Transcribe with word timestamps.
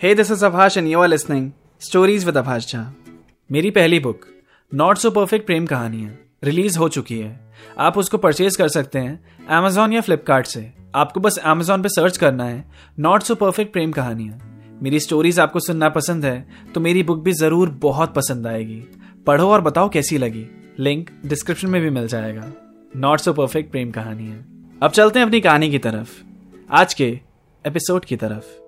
Hey 0.00 0.14
this 0.14 0.30
is 0.30 0.44
Abhash 0.46 0.76
and 0.78 0.88
you 0.88 1.00
are 1.00 1.08
listening 1.08 1.50
stories 1.82 2.24
with 2.24 2.36
Abhash 2.36 2.66
Jha 2.72 2.80
मेरी 3.50 3.70
पहली 3.70 3.98
book 4.00 4.26
not 4.72 4.98
so 4.98 5.10
perfect 5.10 5.46
Prem 5.46 5.64
कहानियाँ 5.66 6.10
release 6.44 6.78
हो 6.78 6.88
चुकी 6.88 7.18
है। 7.18 7.52
आप 7.78 7.98
उसको 7.98 8.18
परचेज 8.18 8.56
कर 8.56 8.68
सकते 8.68 8.98
हैं 8.98 9.46
अमेजोन 9.50 9.92
या 9.92 10.00
फ्लिपकार्ट 10.00 10.46
से। 10.46 10.60
आपको 10.94 11.20
बस 11.20 11.38
अमेजोन 11.38 11.82
पे 11.82 11.88
सर्च 11.88 12.16
करना 12.16 12.44
है। 12.44 12.64
नॉट 12.98 13.22
सो 13.22 13.34
परफेक्ट 13.34 13.72
प्रेम 13.72 13.92
कहानियाँ 13.92 14.78
मेरी 14.82 15.00
स्टोरीज 15.00 15.40
आपको 15.40 15.60
सुनना 15.60 15.88
पसंद 15.88 16.24
है 16.24 16.46
तो 16.74 16.80
मेरी 16.80 17.02
बुक 17.02 17.24
भी 17.24 17.32
ज़रूर 17.32 17.70
बहुत 17.82 18.14
पसंद 18.14 18.46
आएगी। 18.46 18.80
पढ़ो 19.26 19.50
और 19.50 19.60
बताओ 19.60 19.88
कैसी 19.88 20.18
लगी। 20.18 20.46
लिंक 20.78 21.10
डिस्क्रिप्शन 21.26 21.68
में 21.68 21.80
भी 21.82 21.90
मिल 21.90 22.06
जाएगा। 22.06 22.52
नॉट 22.96 23.20
सो 23.20 23.32
परफेक्ट 23.32 23.70
प्रेम 23.70 23.90
कहानियाँ 23.90 24.78
अब 24.82 24.90
चलते 24.90 25.18
हैं 25.18 25.26
अपनी 25.26 25.40
कहानी 25.40 25.70
की 25.70 25.78
तरफ़। 25.80 26.16
आज 26.70 26.94
के 26.94 27.10
एपिसोड 27.64 28.04
की 28.04 28.16
तरफ़। 28.16 28.67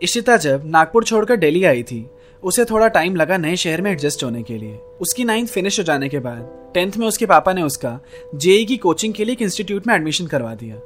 इशिता 0.00 0.36
जब 0.36 0.62
नागपुर 0.64 1.04
छोड़कर 1.04 1.36
दिल्ली 1.36 1.62
आई 1.64 1.82
थी, 1.82 2.06
उसे 2.42 2.64
थोड़ा 2.64 2.88
टाइम 2.88 3.14
लगा 3.16 3.36
नए 3.36 3.56
शहर 3.56 3.80
में 3.82 3.90
एडजस्ट 3.90 4.24
होने 4.24 4.42
के 4.42 4.56
लिए। 4.58 4.74
उसकी 5.00 5.24
नाइन्थ 5.24 5.50
फिनिश 5.50 5.78
हो 5.78 5.84
जाने 5.84 6.08
के 6.08 6.18
बाद 6.18 6.70
टेंथ 6.74 6.96
में 6.96 7.06
उसके 7.06 7.26
पापा 7.26 7.52
ने 7.52 7.62
उसका 7.62 7.98
जेई 8.34 8.64
की 8.64 8.76
कोचिंग 8.76 9.14
के 9.14 9.24
लिए 9.24 9.32
एक 9.32 9.42
इंस्टीट्यूट 9.42 9.86
में 9.86 9.94
एडमिशन 9.94 10.26
करवा 10.26 10.54
दिया। 10.54 10.76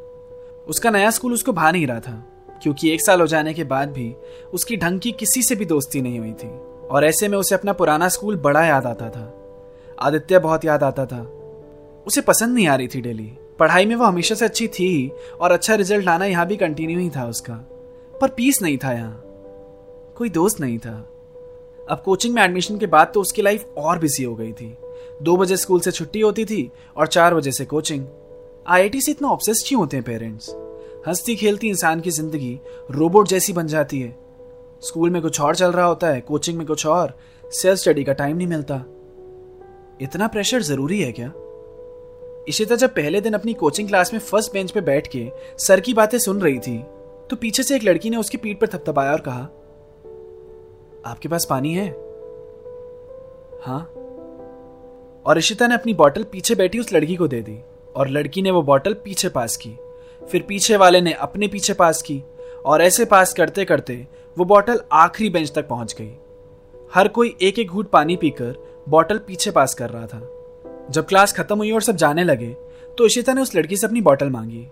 उसका 0.69 0.91
नया 0.91 1.11
स्कूल 1.11 1.33
उसको 1.33 1.53
भा 1.53 1.71
नहीं 1.71 1.87
रहा 1.87 2.01
था, 2.01 2.13
क्योंकि 2.63 2.93
एक 2.93 3.01
साल 3.01 3.21
हो 3.21 3.27
जाने 3.27 3.55
के 3.55 3.65
बाद 3.65 3.93
भी 3.93 4.13
उसकी 4.55 4.77
ढंग 4.77 5.01
की 5.01 5.13
किसी 5.13 5.43
से 5.43 5.57
भी 5.57 5.65
दोस्ती 5.65 6.03
नहीं 6.03 6.19
हुई 6.19 6.33
थी, 6.33 6.49
और 6.89 7.05
ऐसे 7.05 7.29
में 7.29 7.37
उसे 7.39 7.55
अपना 7.55 7.73
पुराना 7.73 8.09
स्कूल 8.09 8.37
बड़ा 8.37 8.65
याद 8.65 8.87
आता 8.87 9.09
था। 9.09 9.27
आदित्य 9.99 10.39
बहुत 10.39 10.65
याद 10.65 10.83
आता 10.83 11.07
था। 11.07 11.21
उसे 12.07 12.21
पसंद 12.21 12.55
नहीं 12.55 12.69
आ 12.69 12.75
रही 12.75 12.89
थी 12.89 13.01
डेली 13.01 13.31
पढ़ाई 13.59 13.87
में 13.87 13.95
वो 13.97 14.05
हमेशा 14.05 14.35
से 14.35 14.45
अच्छी 14.45 14.69
थी, 14.69 15.11
और 15.41 15.53
अच्छा 15.53 15.75
रिज़ल्ट 15.75 16.05
लाना 16.05 16.25
यहाँ 16.25 16.47
भी 16.47 16.57
कंटिन्यू 16.57 16.99
ही 16.99 17.11
था 17.11 17.27
उसका। 17.27 17.55
पर 18.21 18.29
पीस 18.29 18.63
नहीं 18.63 18.79
था 18.79 18.93
यहाँ। 18.93 19.23
कोई 20.17 20.29
दोस्त 20.29 20.61
नहीं 20.61 20.79
था। 20.79 20.97
अब 21.91 22.03
कोचिंग 22.05 22.35
में 22.35 22.43
एडमिशन 22.43 22.79
के 22.79 22.87
बाद 22.87 23.11
तो 23.15 23.21
उसकी 23.21 23.43
लाइफ 23.43 23.75
और 23.79 23.99
बिज़ी 23.99 24.25
हो 24.25 24.35
गई 24.35 24.53
थी। 24.53 24.77
दो 25.23 25.37
बजे 25.37 25.57
स्कूल 25.57 25.81
से 25.81 25.91
छुट्टी 25.91 26.21
होती 26.21 26.45
थी 26.45 26.71
और 26.97 27.07
चार 27.07 27.35
बजे 27.35 27.53
से 27.53 27.65
कोचिंग 27.65 28.05
आईआईटी 28.67 29.01
से 29.01 29.13
इतना 29.13 29.29
ऑब्सेस 29.29 29.65
क्यों 29.69 29.81
होते 29.81 29.97
हैं 29.97 30.05
पेरेंट्स 30.05 30.51
हंसती 31.09 31.37
खेलती 31.37 31.69
इंसान 31.69 32.01
की 32.01 32.11
ज़िंदगी 32.11 32.59
रोबोट 32.91 33.29
जैसी 33.29 33.53
बन 33.53 33.67
जाती 33.67 34.01
है। 34.01 34.17
स्कूल 34.83 35.11
में 35.11 35.21
कुछ 35.23 35.41
और 35.41 35.57
चल 35.57 35.73
रहा 35.73 35.87
होता 35.87 36.09
है 36.09 36.21
कोचिंग 36.21 36.59
में 36.59 36.67
कुछ 36.67 36.87
और। 36.87 37.19
सेल्फ 37.45 37.79
स्टडी 37.79 38.05
का 38.05 38.13
टाइम 38.13 38.37
नहीं 38.37 38.47
मिलता। 38.47 38.77
इतना 40.01 40.27
प्रेशर 40.27 40.63
ज़रूरी 40.63 41.01
है 41.01 41.13
क्या? 41.13 41.33
इशिता 42.49 42.77
जब 42.77 42.91
पहले 42.91 43.21
दिन 43.21 43.35
अपनी 43.35 43.55
कोचिंग 43.55 43.89
क्लास 43.89 44.13
में 44.13 44.21
फ़र्स्ट 44.21 44.53
बेंच 44.53 44.71
पे 44.71 44.81
बैठ 44.81 45.09
के 45.17 45.31
सर 45.59 45.81
की 45.81 45.95
बातें 45.95 46.19
सुन 46.19 46.41
रही 46.41 46.59
थी 46.59 46.79
तो 47.31 47.37
पीछे 47.37 47.63
से 47.63 47.77
एक 47.77 47.85
लड़की 47.85 48.11
ने 48.11 48.17
उसकी 48.17 48.39
पीठ 48.39 48.59
पर 48.61 48.67
थपथपाया 48.67 49.13
और 49.13 49.21
कहा, 49.21 49.43
आपके 51.07 51.29
पास 51.29 51.47
पानी 51.51 51.75
है? 51.75 51.89
हाँ। 53.65 53.81
और 55.27 55.39
इशिता 55.39 55.67
ने 55.67 55.75
अपनी 55.75 55.95
बॉटल 55.95 56.23
पीछे 56.23 56.55
बैठी 56.55 56.79
उस 56.79 56.93
लड़की 56.93 57.17
को 57.17 57.29
दे 57.29 57.41
दी 57.43 57.59
और 57.97 58.09
लड़की 58.09 58.43
ने 58.43 58.51
वो 58.51 58.63
बॉटल 58.63 58.95
पीछे 58.95 59.29
पास 59.29 59.57
की। 59.57 59.77
फिर 60.23 60.43
पीछे 60.43 60.77
वाले 60.77 61.01
ने 61.01 61.13
अपने 61.13 61.49
पीछे 61.49 61.73
पास 61.73 62.03
की 62.03 62.23
और 62.67 62.83
ऐसे 62.83 63.05
पास 63.05 63.33
करते 63.33 63.65
करते 63.65 64.07
वो 64.37 64.45
बॉटल 64.45 64.81
आखिरी 64.93 65.31
बेंच 65.31 65.53
तक 65.55 65.69
पहुँच 65.69 65.95
गई। 66.01 66.13
हर 66.95 67.09
कोई 67.09 67.37
एक 67.43 67.59
एक 67.59 67.69
घूट 67.69 67.91
पानी 67.91 68.17
पीकर 68.17 68.57
बॉटल 68.89 69.19
पीछे 69.19 69.51
पास 69.51 69.75
कर 69.75 69.91
रहा 69.91 70.07
था। 70.07 70.21
जब 70.91 71.07
क्लास 71.07 71.33
खत्म 71.33 71.57
हुई 71.57 71.71
और 71.71 71.83
सब 71.83 71.97
जाने 71.97 72.25
लगे 72.25 72.55
तो 72.99 73.07
इशिता 73.07 73.33
ने 73.33 73.43
उस 73.43 73.55
लड़की 73.57 73.77
से 73.77 73.87
अपनी 73.87 74.01
बॉटल 74.01 74.31
मांगी। 74.31 74.67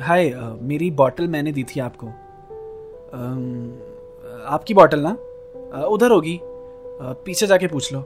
हाय 0.00 0.30
मेरी 0.62 0.90
बॉटल 0.90 1.28
मैंने 1.28 1.52
दी 1.52 1.62
थी 1.64 1.80
आपको। 1.80 2.06
आपकी 4.46 4.74
बॉटल 4.74 5.00
ना? 5.00 5.10
उधर 5.86 6.10
होगी। 6.10 6.38
पीछे 6.42 7.46
जाके 7.46 7.66
पूछ 7.66 7.92
लो। 7.92 8.04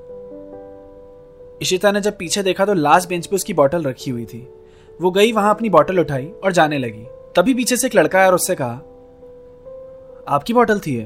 इशिता 1.62 1.92
ने 1.92 2.00
जब 2.00 2.16
पीछे 2.16 2.42
देखा 2.42 2.64
तो 2.64 2.74
लास्ट 2.74 3.08
बेंच 3.08 3.26
पे 3.26 3.36
उसकी 3.36 3.54
बॉटल 3.54 3.82
रखी 3.82 4.10
हुई 4.10 4.24
थी। 4.24 4.46
वो 5.00 5.10
गई, 5.10 5.32
वहाँ 5.32 5.54
अपनी 5.54 5.70
बॉटल 5.70 6.00
उठाई 6.00 6.26
और 6.44 6.52
जाने 6.52 6.78
लगी। 6.78 7.04
तभी 7.36 7.54
पीछे 7.54 7.76
से 7.76 7.86
एक 7.86 7.94
लड़का 7.94 8.18
आया 8.18 8.28
और 8.28 8.34
उससे 8.34 8.54
कहा, 8.54 8.74
आपकी 10.28 10.52
बॉटल 10.52 10.80
थी 10.80 11.00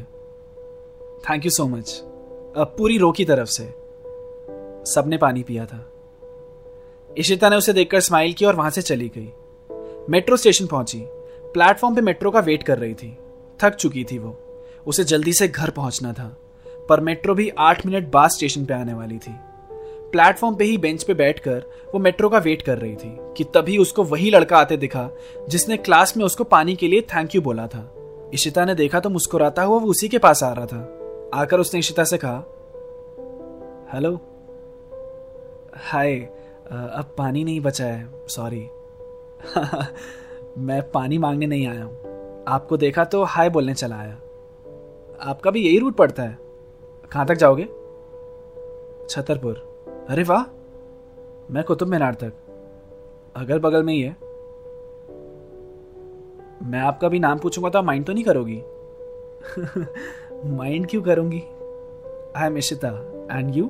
थैंक 1.24 1.44
यू 1.44 1.50
सो 1.50 1.66
मच 1.66 2.02
पूरी 2.58 2.98
रो 2.98 3.10
की 3.12 3.24
तरफ़ 3.24 3.48
से। 3.48 3.64
सबने 4.92 5.18
पानी 5.18 5.42
पिया 5.42 5.66
था। 5.66 5.84
इशिता 7.18 7.48
ने 7.48 7.56
उसे 7.56 7.72
देखकर 7.72 8.00
स्माइल 8.00 8.32
की 8.32 8.44
और 8.44 8.56
वहाँ 8.56 8.70
से 8.70 8.82
चली 8.82 9.08
गई। 9.08 9.32
मेट्रो 10.10 10.36
स्टेशन 10.36 10.66
पहुँची। 10.66 10.98
प्लेटफॉर्म 11.54 11.94
पे 11.94 12.00
मेट्रो 12.00 12.30
का 12.30 12.40
वेट 12.40 12.62
कर 12.62 12.78
रही 12.78 12.94
थी। 12.94 13.16
थक 13.60 13.74
चुकी 13.74 14.04
थी 14.04 14.18
वो। 14.18 14.36
उसे 14.86 15.04
जल्दी 15.04 15.32
से 15.32 15.48
घर 15.48 15.70
पहुँचना 15.70 16.12
था। 16.12 16.26
पर 16.88 17.00
मेट्रो 17.00 17.34
भी 17.34 17.48
आठ 17.58 17.84
मिनट 17.86 18.10
बाद 18.12 18.30
स्टेशन 18.30 18.64
पे 18.64 18.74
आने 18.74 18.94
वाली 18.94 19.18
थी। 19.18 19.34
प्लेटफॉर्म 20.12 20.54
पे 20.54 20.64
ही 20.64 20.76
बेंच 20.78 21.02
पे 21.02 21.14
बैठकर 21.14 21.64
वो 21.94 21.98
मेट्रो 22.00 22.28
का 22.28 22.38
वेट 22.38 22.62
कर 22.62 22.78
रही 22.78 22.94
थी 22.94 23.16
कि 23.36 23.44
तभी 23.54 23.78
उसको 23.78 24.04
वही 24.04 24.30
लड़का 24.30 24.58
आते 24.58 24.76
दिखा, 24.76 25.08
जिसने 25.48 25.76
क्लास 25.76 26.16
में 26.16 26.24
उसको 26.24 26.44
पानी 26.44 26.76
के 26.76 26.88
लिए 26.88 27.00
थैंक 27.14 27.34
यू 27.34 27.42
बोला 27.42 27.66
था। 27.66 27.90
इशिता 28.34 28.64
ने 28.64 28.74
देखा 28.74 29.00
तो 29.00 29.10
मुस्कुराता 29.10 29.62
हुआ 29.62 29.78
वो 29.78 29.90
उसी 29.90 30.08
के 30.08 30.18
पास 30.18 30.42
आ 30.42 30.52
रहा 30.52 30.66
था। 30.66 31.30
आकर 31.34 31.60
उसने 31.60 31.80
इशिता 31.80 32.04
से 32.04 32.18
कहा 32.24 32.44
हेलो 33.94 34.14
हाय 35.84 36.16
अब 36.16 37.14
पानी 37.18 37.44
नहीं 37.44 37.60
बचा 37.60 37.84
है। 37.84 38.08
सॉरी 38.28 38.66
मैं 40.58 40.90
पानी 40.90 41.18
मांगने 41.18 41.46
नहीं 41.46 41.66
आया 41.66 41.84
हूँ। 41.84 41.98
आपको 42.48 42.76
देखा 42.76 43.04
तो 43.04 43.22
हाय 43.24 43.50
बोलने 43.50 43.74
चला 43.74 43.96
आया। 43.96 44.14
आपका 45.20 45.50
भी 45.50 45.60
यही 45.66 45.78
रूट 45.78 45.96
पड़ता 45.96 46.22
है। 46.22 46.38
कहाँ 47.12 47.26
तक 47.26 47.34
जाओगे? 47.34 47.64
छतरपुर। 49.08 49.84
अरे 50.08 50.22
वाह! 50.22 50.42
मैं 51.50 51.64
कुतुब 51.64 51.88
मीनार 51.88 52.14
तक। 52.14 52.32
अगल 53.36 53.58
बगल 53.58 53.82
में 53.82 53.94
ही 53.94 54.00
है। 54.00 54.16
मैं 56.62 56.78
आपका 56.78 57.08
भी 57.08 57.18
नाम 57.18 57.38
पूछूँगा 57.38 57.70
तो 57.70 57.78
आप 57.78 57.84
माइंड 57.84 58.06
तो 58.06 58.12
नहीं 58.12 58.24
करोगी। 58.24 58.62
माइंड 60.56 60.86
क्यों 60.90 61.02
करूँगी? 61.02 61.42
I 62.36 62.46
am 62.46 62.58
Ishita 62.58 62.88
and 63.38 63.54
you 63.54 63.64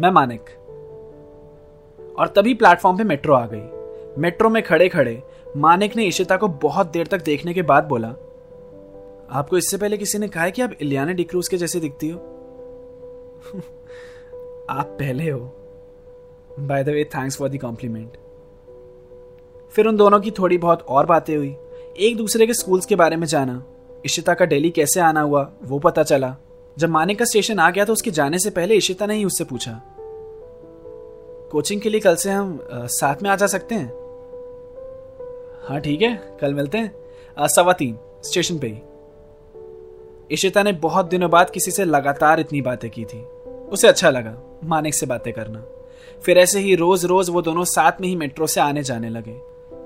मैं 0.00 0.10
मानिक। 0.10 0.44
और 2.18 2.28
तभी 2.28 2.54
प्लेटफॉर्म 2.54 2.98
पे 2.98 3.04
मेट्रो 3.04 3.34
आ 3.34 3.46
गई। 3.46 3.79
मेट्रो 4.18 4.48
में 4.50 4.62
खड़े 4.62 4.88
खड़े 4.88 5.22
मानिक 5.56 5.96
ने 5.96 6.04
इशिता 6.04 6.36
को 6.36 6.48
बहुत 6.48 6.90
देर 6.92 7.06
तक 7.06 7.22
देखने 7.22 7.54
के 7.54 7.62
बाद 7.62 7.84
बोला, 7.84 8.08
आपको 9.30 9.58
इससे 9.58 9.76
पहले 9.76 9.96
किसी 9.96 10.18
ने 10.18 10.28
कहा 10.28 10.44
है 10.44 10.50
कि 10.50 10.62
आप 10.62 10.72
इलियाना 10.80 11.12
डिक्रूज 11.12 11.48
के 11.48 11.56
जैसे 11.56 11.80
दिखती 11.80 12.08
हो? 12.08 12.18
आप 14.70 14.96
पहले 15.00 15.30
हो। 15.30 15.40
By 16.60 16.84
the 16.84 16.88
way 16.88 17.04
thanks 17.04 17.36
for 17.36 17.48
the 17.48 17.58
compliment 17.58 18.16
फिर 19.72 19.86
उन 19.86 19.96
दोनों 19.96 20.20
की 20.20 20.30
थोड़ी 20.30 20.58
बहुत 20.58 20.82
और 20.82 21.06
बातें 21.06 21.36
हुई। 21.36 21.54
एक 21.98 22.16
दूसरे 22.16 22.46
के 22.46 22.54
स्कूल्स 22.54 22.86
के 22.86 22.96
बारे 22.96 23.16
में 23.16 23.26
जाना। 23.26 23.62
इशिता 24.04 24.34
का 24.34 24.44
डेली 24.44 24.70
कैसे 24.70 25.00
आना 25.00 25.20
हुआ, 25.20 25.50
वो 25.62 25.78
पता 25.78 26.02
चला। 26.02 26.36
जब 26.78 26.88
मानिक 26.88 27.18
का 27.18 27.24
स्टेशन 27.24 27.58
आ 27.58 27.70
गया 27.70 27.84
तो 27.84 27.92
उसके 27.92 28.10
जाने 28.10 28.38
से 28.38 28.50
पहले 28.50 28.74
इशिता 28.74 29.06
ने 29.06 29.14
ही 29.14 29.24
उससे 29.24 29.44
पूछा, 29.44 29.80
कोचिंग 31.52 31.80
के 31.80 31.90
लिए 31.90 32.00
कल 32.00 32.14
से 32.14 32.30
हम 32.30 32.58
साथ 32.72 33.22
में 33.22 33.30
आ 33.30 33.36
जा 33.36 33.46
सकते 33.46 33.74
हैं? 33.74 33.99
हाँ 35.62 35.80
ठीक 35.80 36.02
है, 36.02 36.38
कल 36.40 36.54
मिलते 36.54 36.78
हैं। 36.78 37.46
सवा 37.48 37.72
तीन 37.72 37.98
स्टेशन 38.24 38.58
पे 38.58 38.66
ही। 38.66 38.80
इशिता 40.30 40.62
ने 40.62 40.72
बहुत 40.72 41.06
दिनों 41.06 41.30
बाद 41.30 41.50
किसी 41.50 41.70
से 41.70 41.84
लगातार 41.84 42.40
इतनी 42.40 42.60
बातें 42.60 42.90
की 42.90 43.04
थी। 43.04 43.18
उसे 43.70 43.88
अच्छा 43.88 44.10
लगा, 44.10 44.34
मानिक 44.64 44.94
से 44.94 45.06
बातें 45.06 45.32
करना। 45.32 45.64
फिर 46.22 46.38
ऐसे 46.38 46.60
ही 46.60 46.74
रोज 46.74 47.04
रोज 47.04 47.30
वो 47.30 47.42
दोनों 47.42 47.64
साथ 47.64 48.00
में 48.00 48.08
ही 48.08 48.16
मेट्रो 48.16 48.46
से 48.46 48.60
आने 48.60 48.82
जाने 48.82 49.08
लगे। 49.08 49.36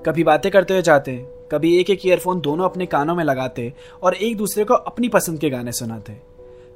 कभी 0.05 0.23
बातें 0.23 0.51
करते 0.51 0.73
हुए 0.73 0.81
जाते, 0.81 1.15
कभी 1.51 1.77
एक 1.79 1.89
एक 1.89 2.05
ईयरफोन 2.05 2.41
दोनों 2.41 2.65
अपने 2.65 2.85
कानों 2.85 3.15
में 3.15 3.23
लगाते 3.23 3.73
और 4.03 4.13
एक 4.13 4.37
दूसरे 4.37 4.63
को 4.63 4.73
अपनी 4.73 5.09
पसंद 5.09 5.39
के 5.39 5.49
गाने 5.49 5.71
सुनाते। 5.71 6.17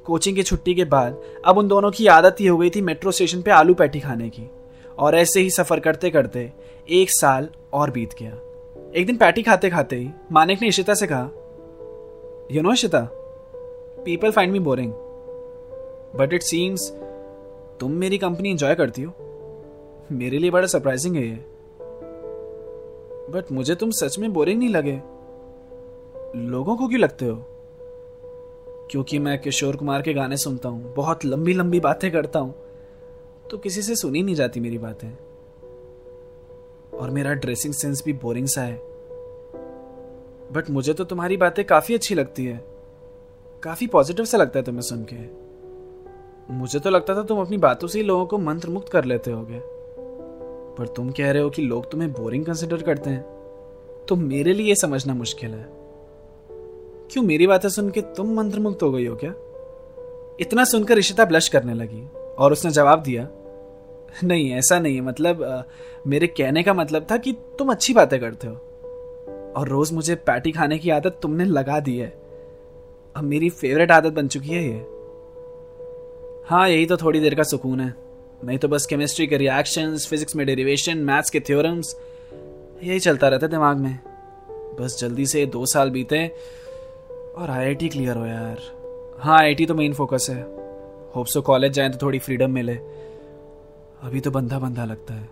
कोचिंग 0.06 0.36
की 0.36 0.44
छुट्टी 0.44 0.74
के 0.74 0.86
बाद 0.86 1.22
अब 1.45 1.57
उन 1.57 1.68
दोनों 1.68 1.92
की 1.92 2.07
आदत 2.07 2.36
ही 2.40 2.48
हो 2.48 2.57
गई 2.57 2.69
थी 2.69 2.81
मेट्रो 2.81 3.12
स्टेशन 3.12 3.42
पे 3.42 3.52
आलू 3.52 3.74
पैटी 3.74 4.00
खाने 4.00 4.30
की। 4.30 4.50
और 5.00 5.16
ऐसे 5.16 5.40
ही 5.40 5.50
सफ़र 5.50 5.80
करते 5.80 6.10
करते 6.10 6.52
एक 6.90 7.10
साल 7.10 7.50
और 7.74 7.92
बीत 7.92 8.13
गया। 8.19 8.38
एक 8.96 9.06
दिन 9.06 9.18
पैटी 9.18 9.42
खाते 9.44 9.70
खाते 9.70 9.96
ही 9.96 10.10
मानिक 10.32 10.62
ने 10.62 10.68
इशिता 10.68 10.94
से 10.94 11.08
कहा 11.12 12.46
you 12.52 12.62
know 12.62 12.72
Ishita 12.74 13.00
people 14.06 14.32
find 14.32 14.54
me 14.54 14.60
boring 14.60 14.94
but 16.16 16.34
it 16.34 16.44
seems 16.44 16.90
तुम 17.80 17.92
मेरी 17.92 18.18
कंपनी 18.18 18.50
एंजॉय 18.52 18.76
करती 18.76 19.02
हो। 19.02 19.14
मेरे 20.12 20.40
लिए 20.40 20.52
बड़ा 20.52 20.68
सरप्राइजिंग 20.68 21.16
है 21.16 21.28
ये। 21.28 21.36
बट 23.34 23.52
मुझे 23.52 23.76
तुम 23.76 23.92
सच 23.92 24.20
में 24.20 24.32
बोरिंग 24.34 24.60
नहीं 24.60 24.70
लगे। 24.70 25.00
लोगों 26.50 26.78
को 26.78 26.88
क्यों 26.88 27.02
लगते 27.02 27.26
हो? 27.26 27.36
क्योंकि 28.92 29.20
मैं 29.20 29.40
किशोर 29.42 29.76
कुमार 29.76 30.02
के 30.02 30.14
गाने 30.14 30.38
सुनता 30.38 30.70
हूँ, 30.70 30.94
बहुत 30.96 31.26
लंबी 31.26 31.54
लंबी 31.54 31.80
बातें 31.80 32.12
करता 32.12 32.40
हूँ 32.40 32.54
तो 33.52 33.58
किसी 33.58 33.82
से 33.82 33.96
सुनी 33.96 34.24
नहीं 34.24 34.36
जाती 34.36 34.60
मेरी 34.60 34.78
बातें। 34.78 35.10
और 37.00 37.10
मेरा 37.10 37.34
ड्रेसिंग 37.34 37.74
सेंस 37.74 38.04
भी 38.06 38.13
बोरिंग 38.13 38.48
सा 38.48 38.62
है। 38.62 38.78
बट 40.51 40.69
मुझे 40.69 40.94
तो 40.94 41.04
तुम्हारी 41.04 41.38
बातें 41.38 41.66
काफ़ी 41.66 41.96
अच्छी 41.96 42.16
लगती 42.16 42.46
है। 42.46 42.66
काफ़ी 43.63 43.88
पॉजिटिव 43.88 44.25
सा 44.25 44.38
लगता 44.38 44.60
है 44.60 44.66
तुम्हें 44.66 44.81
सुन 44.81 45.06
के। 45.13 45.50
मुझे 46.54 46.80
तो 46.80 46.90
लगता 46.90 47.16
था 47.16 47.24
तुम 47.24 47.42
अपनी 47.42 47.57
बातों 47.57 47.88
से 47.88 48.00
ही 48.00 48.06
लोगों 48.06 48.25
को 48.25 48.38
मंत्र 48.38 48.69
मुक्त 48.69 48.90
कर 48.90 49.06
लेते 49.06 49.31
होगे। 49.31 49.62
पर 50.75 50.88
तुम 50.88 51.12
कह 51.12 51.31
रहे 51.31 51.42
हो 51.42 51.50
कि 51.50 51.62
लोग 51.62 51.92
तुम्हें 51.92 52.12
बोरिंग 52.12 52.46
कंसिडर 52.46 52.81
करते 52.81 53.10
हैं। 53.10 53.22
तो 54.06 54.16
मेरे 54.16 54.54
लिए 54.54 54.75
समझना 54.75 55.13
मुश्किल 55.13 55.52
है। 55.52 55.69
क्यों 57.12 57.24
मेरी 57.24 57.48
बातें 57.48 57.69
सुन 57.69 57.90
के 57.90 58.02
तुम 58.02 58.34
मंत्र 58.34 58.60
मुक्त 58.60 58.84
हो 58.84 58.92
गई 58.92 59.06
हो 59.06 59.16
क्या? 59.16 59.34
इतना 60.40 60.63
सुनकर 60.63 60.95
ऋषिता 60.95 61.25
ब्लश 61.25 61.48
करने 61.48 61.74
लगी 61.74 62.07
और 62.38 62.52
उसने 62.52 62.72
जवाब 62.72 63.04
दिया 63.04 63.28
नहीं, 64.24 64.52
ऐसा 64.52 64.80
नहीं 64.80 64.96
है। 64.96 65.02
मतलब 65.02 65.66
मेरे 66.08 66.28
कहने 66.28 66.64
का 66.64 66.74
मतलब 66.74 67.08
था 67.12 67.18
कि 67.18 67.32
तुम 67.32 67.72
अच्छी 67.72 67.94
बातें 67.94 68.20
करते 68.20 68.48
हो। 68.48 68.54
और 69.58 69.68
रोज 69.68 69.92
मुझे 69.94 70.16
पैटी 70.16 70.52
खाने 70.52 70.78
की 70.78 70.90
आदत 70.90 71.20
तुमने 71.22 71.46
लगा 71.46 71.80
दी 71.80 71.98
है। 71.98 72.08
अब 73.16 73.24
मेरी 73.24 73.50
फेवरेट 73.50 73.92
आदत 73.92 74.14
बन 74.14 74.28
चुकी 74.28 74.50
है 74.50 74.64
ये। 74.64 74.86
हाँ 76.48 76.70
यही 76.70 76.86
तो 76.86 76.98
थोड़ी 76.98 77.20
देर 77.20 77.36
का 77.36 77.44
सुकून 77.44 77.80
है। 77.80 77.94
नहीं 78.44 78.58
तो 78.58 78.68
बस 78.68 78.86
केमिस्ट्री 78.86 79.28
के 79.28 79.38
रिएक्शंस 79.38 80.08
फिजिक्स 80.08 80.36
में 80.36 80.46
डेरिवेशन 80.48 80.98
मैथ्स 80.98 81.30
के 81.30 81.40
थ्योरम्स 81.40 81.96
यही 82.84 83.00
चलता 83.00 83.28
रहता 83.28 83.48
दिमाग 83.48 83.78
में। 83.78 84.00
बस 84.80 84.98
जल्दी 85.00 85.26
से 85.26 85.46
दो 85.46 85.66
साल 85.66 85.90
बीते 85.90 86.28
और 87.38 87.50
आईआईटी 87.50 87.90
क्लियर 87.90 88.16
हो 88.16 88.26
यार। 88.26 88.60
हाँ 89.20 89.40
आईआईटी 89.40 89.66
तो 89.66 89.76
मेन 89.76 89.94
फोकस 89.94 90.28
है। 90.30 90.42
होप 91.16 91.26
सो 91.26 91.42
कॉलेज 91.42 91.72
जाए 91.72 91.90
तो 91.90 91.98
थोड़ी 92.02 92.20
फ्रीडम 92.20 92.52
मिले। 92.52 92.80
अभी 94.04 94.19
तो 94.19 94.31
बंधा 94.31 94.60
बंधा 94.60 94.86
लगता 94.86 95.13
है। 95.13 95.30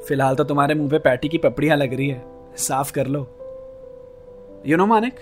फ़िलहाल 0.00 0.34
तो 0.34 0.44
तुम्हारे 0.44 0.74
मुँह 0.74 0.90
पे 0.90 0.98
पैटी 0.98 1.28
की 1.28 1.38
पपड़ियाँ 1.38 1.76
लग 1.76 1.94
रही 1.94 2.08
है। 2.08 2.24
साफ़ 2.56 2.92
कर 2.92 3.06
लो। 3.06 3.20
यू 4.66 4.76
नो 4.76 4.86
मानिक, 4.86 5.14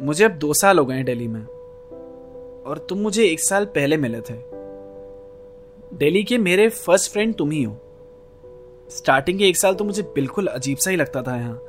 मुझे 0.00 0.24
अब 0.24 0.30
दो 0.30 0.54
साल 0.54 0.78
हो 0.78 0.86
गए 0.86 0.94
हैं 0.94 1.04
दिल्ली 1.04 1.28
में, 1.28 1.44
और 2.66 2.86
तुम 2.88 2.98
मुझे 2.98 3.24
एक 3.24 3.40
साल 3.40 3.64
पहले 3.64 3.96
मिले 3.96 4.20
थे। 4.20 4.34
दिल्ली 5.96 6.24
के 6.24 6.38
मेरे 6.38 6.68
फ़र्स्ट 6.68 7.12
फ्रेंड 7.12 7.34
तुम 7.34 7.50
ही 7.50 7.62
हो। 7.62 7.76
स्टार्टिंग 8.90 9.38
के 9.38 9.48
एक 9.48 9.56
साल 9.56 9.74
तो 9.74 9.84
मुझे 9.84 10.02
बिल्कुल 10.02 10.46
अजीब 10.46 10.78
सा 10.78 10.90
ही 10.90 10.96
लगता 10.96 11.22
था 11.22 11.36
यहाँ। 11.36 11.60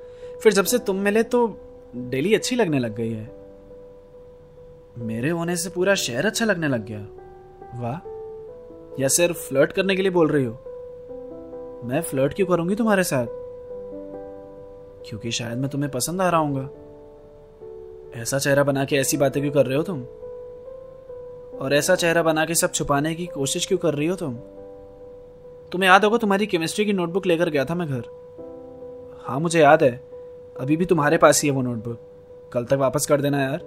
फिर 0.43 0.53
जब 0.53 0.65
से 0.65 0.77
तुम 0.77 0.95
मिले 0.95 1.23
तो 1.23 1.57
दिल्ली 1.95 2.35
अच्छी 2.35 2.55
लगने 2.55 2.79
लग 2.79 2.95
गई 2.95 3.11
है। 3.11 3.31
मेरे 4.97 5.29
होने 5.29 5.55
से 5.55 5.69
पूरा 5.69 5.95
शहर 5.95 6.25
अच्छा 6.25 6.45
लगने 6.45 6.67
लग 6.67 6.85
गया। 6.85 7.07
वाह। 7.81 8.18
या 8.99 9.07
सिर्फ़ 9.07 9.37
फ्लर्ट 9.37 9.71
करने 9.71 9.95
के 9.95 10.01
लिए 10.01 10.11
बोल 10.11 10.27
रही 10.27 10.45
हो? 10.45 10.53
मैं 11.83 12.01
फ्लर्ट 12.01 12.33
क्यों 12.33 12.47
करूँगी 12.47 12.75
तुम्हारे 12.75 13.03
साथ? 13.03 13.27
क्योंकि 15.09 15.31
शायद 15.31 15.57
मैं 15.57 15.69
तुम्हें 15.69 15.91
पसंद 15.91 16.21
आ 16.21 16.29
रहा 16.29 16.41
हूँ 16.41 16.69
ऐसा 18.15 18.39
चेहरा 18.39 18.63
बना 18.63 18.85
के 18.85 18.95
ऐसी 18.95 19.17
बातें 19.17 19.43
क्यों 19.43 19.53
कर 19.53 19.65
रहे 19.65 19.77
हो 19.77 19.83
तुम? 19.83 20.01
और 21.59 21.73
ऐसा 21.73 21.95
चेहरा 21.95 22.23
बना 22.23 22.45
के 22.45 22.55
सब 22.55 22.71
छुपाने 22.71 23.15
की 23.15 23.25
कोशिश 23.25 23.65
क्यों 23.65 23.79
कर 23.79 23.93
रही 23.93 24.07
हो 24.07 24.15
तुम? 24.15 24.35
तुम्हें 25.71 25.89
याद 25.89 26.05
होगा 26.05 26.17
तुम्हारी 26.17 26.47
केमिस्ट्री 26.47 26.85
की 26.85 26.93
नोटबुक 26.93 27.25
लेकर 27.25 27.49
गया 27.49 27.65
था 27.65 27.75
मैं 27.75 27.87
घर। 27.87 28.03
हाँ 29.23 29.39
मुझे 29.39 29.61
याद 29.61 29.83
है। 29.83 30.03
अभी 30.59 30.77
भी 30.77 30.85
तुम्हारे 30.85 31.17
पास 31.17 31.41
ही 31.41 31.49
है 31.49 31.55
वो 31.55 31.61
नोटबुक 31.61 31.99
कल 32.53 32.65
तक 32.65 32.73
वापस 32.73 33.05
कर 33.05 33.21
देना 33.21 33.41
यार। 33.41 33.61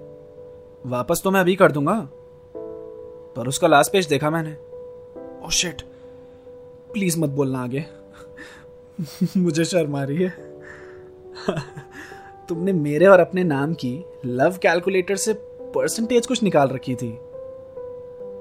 वापस 0.85 1.21
तो 1.23 1.31
मैं 1.31 1.39
अभी 1.39 1.55
कर 1.55 1.71
दूँगा। 1.71 2.09
पर 3.35 3.47
उसका 3.47 3.67
लास्ट 3.67 3.91
पेज 3.91 4.07
देखा 4.07 4.29
मैंने। 4.29 4.72
ओ 5.45 5.49
शिट 5.49 5.81
प्लीज़ 6.93 7.19
मत 7.19 7.29
बोलना 7.29 7.63
आगे। 7.63 7.85
मुझे 9.37 9.65
शर्म 9.65 9.95
आ 9.95 10.03
रही 10.03 10.17
है। 10.17 10.33
तुमने 12.49 12.73
मेरे 12.73 13.05
और 13.05 13.19
अपने 13.19 13.43
नाम 13.43 13.73
की 13.73 14.05
लव 14.25 14.57
कैलकुलेटर 14.57 15.15
से 15.15 15.33
परसेंटेज 15.75 16.27
कुछ 16.27 16.43
निकाल 16.43 16.67
रखी 16.67 16.95
थी। 16.95 17.19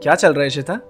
क्या 0.03 0.15
चल 0.15 0.35
रहा 0.35 0.45
है 0.45 0.51
शिता 0.51 0.81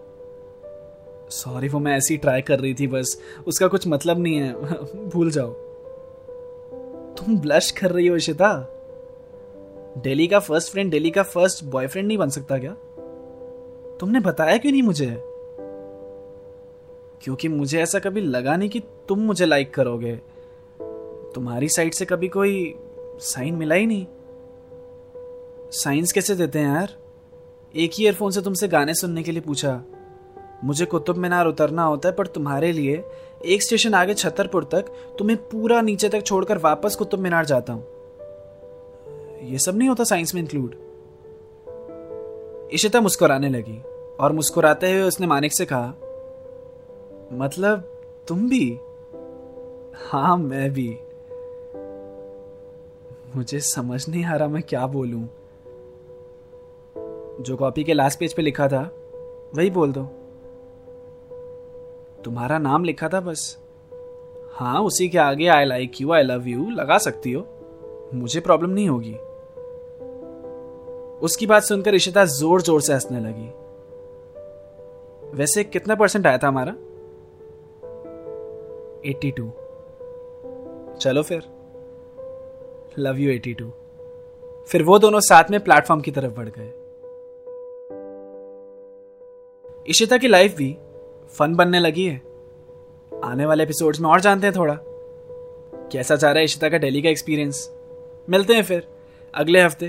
सॉरी 1.31 1.69
वो 1.69 1.79
मैं 1.79 1.97
ऐसी 1.97 2.17
ट्राई 2.17 2.43
कर 2.43 2.61
रही 2.61 2.75
थी, 2.75 2.87
बस 2.87 3.23
उसका 3.47 3.67
कुछ 3.67 3.89
मतलब 3.89 4.19
नहीं 4.19 4.37
है। 4.37 4.53
भूल 5.09 5.31
जाओ। 5.31 5.51
तुम 7.15 7.39
ब्लश 7.39 7.71
कर 7.71 7.91
रही 7.91 8.07
हो 8.07 8.17
इशिता 8.17 8.69
डेली 9.99 10.27
का 10.27 10.39
फ़र्स्ट 10.39 10.73
फ्रेंड 10.73 10.91
डेली 10.91 11.11
का 11.11 11.23
फ़र्स्ट 11.23 11.65
बॉयफ्रेंड 11.65 12.09
नहीं 12.09 12.19
बन 12.19 12.29
सकता 12.29 12.59
क्या? 12.59 12.73
तुमने 14.01 14.21
बताया 14.21 14.57
क्यों 14.57 14.73
नहीं 14.73 14.83
मुझे? 14.83 15.32
क्योंकि 17.23 17.49
मुझे 17.49 17.83
ऐसा 17.83 17.99
कभी 17.99 18.21
लगा 18.21 18.57
नहीं 18.57 18.69
कि 18.69 18.81
तुम 18.81 19.19
मुझे 19.19 19.47
लाइक 19.47 19.75
करोगे। 19.75 20.17
तुम्हारी 21.35 21.69
साइड 21.69 21.95
से 21.95 22.05
कभी 22.05 22.29
कोई 22.29 22.75
साइन 23.21 23.55
मिला 23.55 23.75
ही 23.75 23.87
नहीं। 23.87 24.07
साइंस 25.71 26.13
कैसे 26.13 26.35
देते 26.35 26.59
हैं 26.59 26.75
यार? 26.75 26.97
एक 27.77 27.91
ही 27.95 28.05
ईयरफोन 28.05 28.31
से 28.31 28.41
तुमसे 28.41 28.69
गाने 28.69 28.95
सुनने 28.95 29.23
के 29.23 29.33
लिए 29.33 29.41
पूछा। 29.41 29.83
मुझे 30.65 30.85
कुतुब 30.85 31.17
मीनार 31.17 31.47
उतरना 31.47 31.85
होता 31.85 32.09
है, 32.09 32.15
पर 32.15 32.27
तुम्हारे 32.27 32.73
लिए 32.73 33.05
एक 33.47 33.63
स्टेशन 33.63 33.95
आगे 33.95 34.15
छतरपुर 34.15 34.65
तक 34.65 34.85
तुम्हें 35.19 35.39
पूरा 35.49 35.81
नीचे 35.81 36.09
तक 36.09 36.23
छोड़कर 36.23 36.59
वापस 36.59 36.97
कुतुब 36.97 37.21
मीनार 37.21 37.45
जाता 37.45 37.73
हूँ। 37.73 37.87
ये 39.43 39.59
सब 39.59 39.77
नहीं 39.77 39.89
होता 39.89 40.05
साइंस 40.05 40.35
में 40.35 40.43
इंक्लूड 40.43 40.75
इशिता 42.73 43.01
मुस्कुराने 43.01 43.49
लगी 43.49 43.83
और 44.21 44.33
मुस्कुराते 44.33 44.93
हुए 44.93 45.03
उसने 45.03 45.27
मानिक 45.27 45.53
से 45.53 45.65
कहा 45.65 45.95
मतलब 47.33 47.79
तुम 48.29 48.49
भी? 48.49 48.79
हाँ 49.95 50.37
मैं 50.37 50.71
भी। 50.73 50.89
मुझे 53.37 53.61
समझ 53.61 54.09
नहीं 54.09 54.25
आ 54.25 54.37
रहा 54.37 54.49
मैं 54.49 54.63
क्या 54.63 54.87
बोलूँ। 54.87 55.23
जो 57.41 57.57
कॉपी 57.57 57.85
के 57.85 57.93
लास्ट 57.93 58.19
पेज 58.19 58.35
पे 58.35 58.43
लिखा 58.43 58.69
था, 58.69 58.83
वही 59.55 59.71
बोल 59.71 59.93
दो। 59.93 60.03
तुम्हारा 62.25 62.59
नाम 62.59 62.85
लिखा 62.85 63.09
था 63.09 63.21
बस। 63.21 63.59
हाँ 64.55 64.83
उसी 64.83 65.09
के 65.09 65.19
आगे 65.19 65.47
I 65.47 65.65
like 65.65 66.01
you 66.01 66.13
I 66.13 66.23
love 66.23 66.49
you 66.49 66.71
लगा 66.71 66.99
सकती 66.99 67.33
हो। 67.33 67.47
मुझे 68.15 68.41
प्रॉब्लम 68.41 68.71
नहीं 68.71 68.89
होगी। 68.89 69.15
उसकी 71.19 71.47
बात 71.47 71.63
सुनकर 71.63 71.95
इशिता 71.95 72.25
ज़ोर 72.25 72.63
ज़ोर 72.63 72.81
से 72.81 72.93
हंसने 72.93 73.21
लगी। 73.21 73.51
वैसे 75.37 75.65
कितना 75.65 75.95
परसेंट 75.95 76.27
आया 76.27 76.39
था 76.39 76.49
हमारा? 76.49 76.75
82 79.07 79.51
चलो 81.01 81.23
फिर। 81.23 81.43
लव 82.99 83.19
यू 83.19 83.31
82 83.31 83.71
फिर 84.69 84.83
वो 84.83 84.99
दोनों 84.99 85.21
साथ 85.21 85.45
में 85.51 85.61
प्लेटफॉर्म 85.61 86.01
की 86.01 86.11
तरफ़ 86.11 86.33
बढ़ 86.33 86.49
गए। 86.49 86.73
इशिता 89.89 90.17
की 90.17 90.29
लाइफ 90.29 90.57
भी 90.57 90.77
फन 91.29 91.55
बनने 91.55 91.81
लगी 91.81 92.05
है। 92.05 92.23
आने 93.25 93.47
वाले 93.47 93.63
एपिसोड्स 93.63 94.01
में 94.01 94.11
और 94.11 94.21
जानते 94.21 94.47
हैं 94.47 94.57
थोड़ा। 94.57 94.79
कैसा 95.93 96.17
चाह 96.17 96.31
रहा 96.31 96.39
है 96.39 96.45
इशिता 96.45 96.69
का 96.69 96.79
डेली 96.79 97.03
का 97.03 97.09
एक्सपीरियंस 97.09 97.71
मिलते 98.29 98.55
हैं 98.55 98.63
फिर 98.63 98.89
अगले 99.35 99.61
हफ़्ते। 99.61 99.89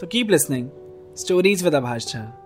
तो 0.00 0.06
keep 0.06 0.30
listening 0.30 0.68
stories 1.16 1.64
with 1.64 1.74
Abhash 1.74 2.12
Jha 2.12 2.39